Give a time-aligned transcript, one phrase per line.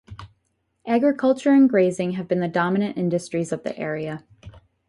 [0.87, 4.23] Agriculture and grazing have been the dominant industries of the area.